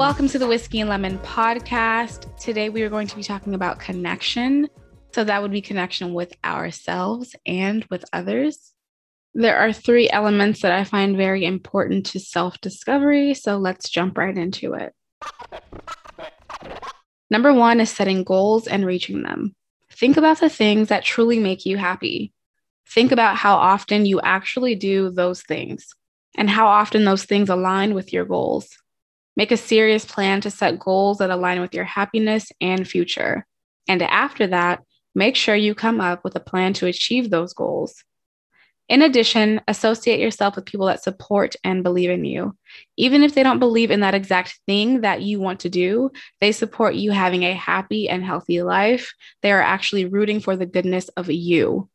[0.00, 2.34] welcome to the Whiskey and Lemon podcast.
[2.38, 4.66] Today we are going to be talking about connection.
[5.12, 8.72] So that would be connection with ourselves and with others.
[9.34, 13.34] There are three elements that I find very important to self discovery.
[13.34, 14.94] So let's jump right into it.
[17.28, 19.54] Number one is setting goals and reaching them.
[19.92, 22.32] Think about the things that truly make you happy.
[22.88, 25.92] Think about how often you actually do those things
[26.38, 28.79] and how often those things align with your goals.
[29.36, 33.46] Make a serious plan to set goals that align with your happiness and future.
[33.88, 34.82] And after that,
[35.14, 38.04] make sure you come up with a plan to achieve those goals.
[38.88, 42.56] In addition, associate yourself with people that support and believe in you.
[42.96, 46.10] Even if they don't believe in that exact thing that you want to do,
[46.40, 49.14] they support you having a happy and healthy life.
[49.42, 51.88] They are actually rooting for the goodness of you.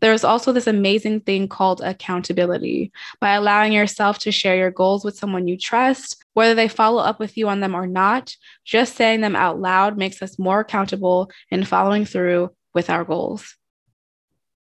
[0.00, 2.92] There's also this amazing thing called accountability.
[3.20, 7.18] By allowing yourself to share your goals with someone you trust, whether they follow up
[7.18, 11.30] with you on them or not, just saying them out loud makes us more accountable
[11.50, 13.56] in following through with our goals.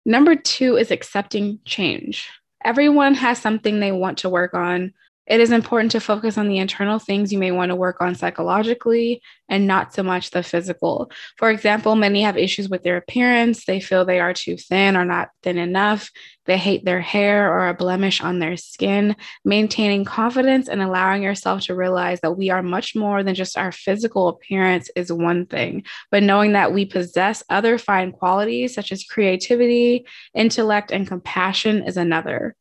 [0.05, 2.29] Number two is accepting change.
[2.65, 4.93] Everyone has something they want to work on,
[5.33, 8.15] it is important to focus on the internal things you may want to work on
[8.15, 11.11] psychologically and not so much the physical.
[11.39, 13.65] For example, many have issues with their appearance.
[13.65, 16.11] They feel they are too thin or not thin enough.
[16.45, 19.17] They hate their hair or a blemish on their skin.
[19.43, 23.73] Maintaining confidence and allowing yourself to realize that we are much more than just our
[23.73, 29.03] physical appearance is one thing, but knowing that we possess other fine qualities such as
[29.05, 32.55] creativity, intellect, and compassion is another.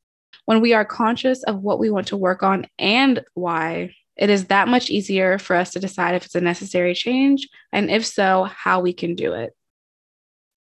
[0.45, 4.45] When we are conscious of what we want to work on and why, it is
[4.45, 8.43] that much easier for us to decide if it's a necessary change, and if so,
[8.43, 9.55] how we can do it.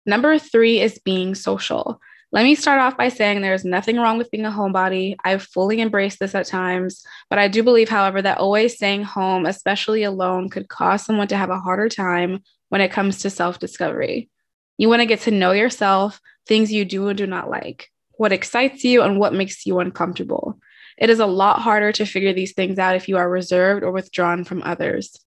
[0.06, 2.00] Number three is being social.
[2.32, 5.14] Let me start off by saying there's nothing wrong with being a homebody.
[5.24, 9.46] I've fully embraced this at times, but I do believe, however, that always staying home,
[9.46, 13.60] especially alone, could cause someone to have a harder time when it comes to self
[13.60, 14.30] discovery.
[14.78, 18.32] You want to get to know yourself, things you do and do not like what
[18.32, 20.58] excites you and what makes you uncomfortable.
[20.96, 23.90] It is a lot harder to figure these things out if you are reserved or
[23.90, 25.18] withdrawn from others.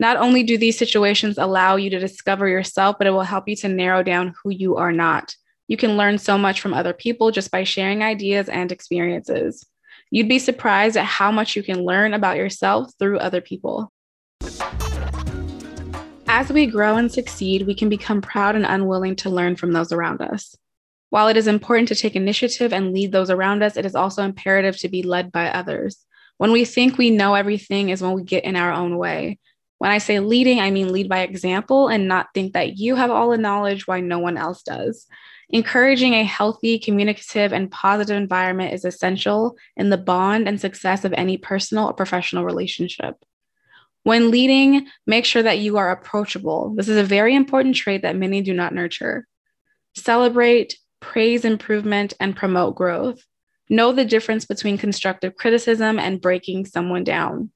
[0.00, 3.56] Not only do these situations allow you to discover yourself, but it will help you
[3.56, 5.34] to narrow down who you are not.
[5.68, 9.64] You can learn so much from other people just by sharing ideas and experiences.
[10.10, 13.90] You'd be surprised at how much you can learn about yourself through other people.
[16.26, 19.92] As we grow and succeed, we can become proud and unwilling to learn from those
[19.92, 20.56] around us.
[21.14, 24.24] While it is important to take initiative and lead those around us, it is also
[24.24, 26.04] imperative to be led by others.
[26.38, 29.38] When we think we know everything is when we get in our own way.
[29.78, 33.12] When I say leading, I mean lead by example and not think that you have
[33.12, 35.06] all the knowledge while no one else does.
[35.50, 41.12] Encouraging a healthy, communicative, and positive environment is essential in the bond and success of
[41.12, 43.14] any personal or professional relationship.
[44.02, 46.74] When leading, make sure that you are approachable.
[46.74, 49.28] This is a very important trait that many do not nurture.
[49.94, 53.22] Celebrate, praise improvement, and promote growth.
[53.68, 57.50] Know the difference between constructive criticism and breaking someone down.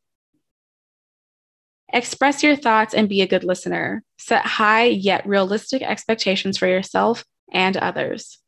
[1.92, 4.02] Express your thoughts and be a good listener.
[4.18, 8.38] Set high yet realistic expectations for yourself and others.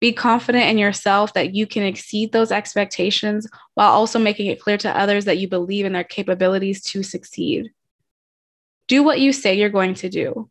[0.00, 4.78] Be confident in yourself that you can exceed those expectations while also making it clear
[4.78, 7.70] to others that you believe in their capabilities to succeed.
[8.86, 10.48] Do what you say you're going to do.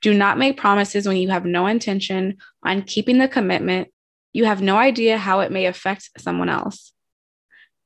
[0.00, 3.88] Do not make promises when you have no intention on keeping the commitment.
[4.32, 6.92] You have no idea how it may affect someone else.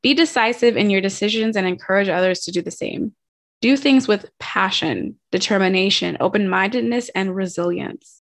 [0.03, 3.15] Be decisive in your decisions and encourage others to do the same.
[3.61, 8.21] Do things with passion, determination, open mindedness, and resilience.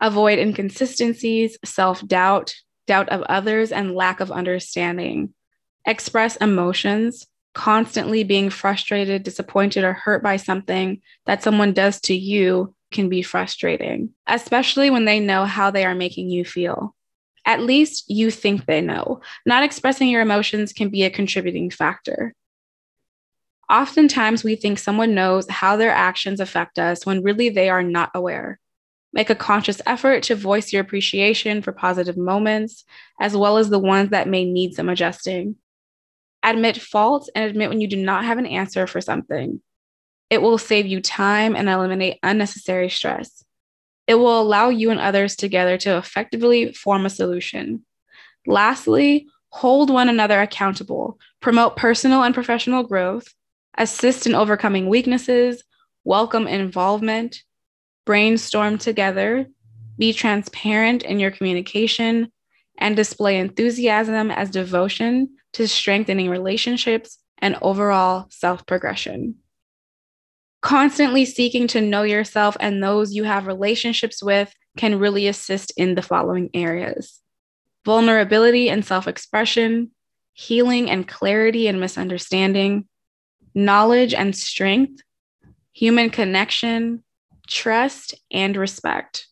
[0.00, 2.54] Avoid inconsistencies, self doubt,
[2.86, 5.34] doubt of others, and lack of understanding.
[5.84, 12.74] Express emotions, constantly being frustrated, disappointed, or hurt by something that someone does to you
[12.92, 16.94] can be frustrating, especially when they know how they are making you feel.
[17.44, 19.20] At least you think they know.
[19.44, 22.34] Not expressing your emotions can be a contributing factor.
[23.70, 28.10] Oftentimes, we think someone knows how their actions affect us when really they are not
[28.14, 28.60] aware.
[29.12, 32.84] Make a conscious effort to voice your appreciation for positive moments,
[33.20, 35.56] as well as the ones that may need some adjusting.
[36.42, 39.60] Admit faults and admit when you do not have an answer for something.
[40.32, 43.44] It will save you time and eliminate unnecessary stress.
[44.06, 47.84] It will allow you and others together to effectively form a solution.
[48.46, 53.26] Lastly, hold one another accountable, promote personal and professional growth,
[53.76, 55.64] assist in overcoming weaknesses,
[56.02, 57.42] welcome involvement,
[58.06, 59.46] brainstorm together,
[59.98, 62.32] be transparent in your communication,
[62.78, 69.41] and display enthusiasm as devotion to strengthening relationships and overall self progression.
[70.62, 75.94] Constantly seeking to know yourself and those you have relationships with can really assist in
[75.94, 77.20] the following areas
[77.84, 79.90] vulnerability and self expression,
[80.34, 82.86] healing and clarity and misunderstanding,
[83.54, 85.02] knowledge and strength,
[85.72, 87.02] human connection,
[87.48, 89.26] trust, and respect.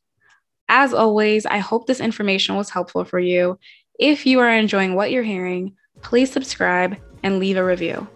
[0.68, 3.58] As always, I hope this information was helpful for you.
[3.98, 8.08] If you are enjoying what you're hearing, please subscribe and leave a review.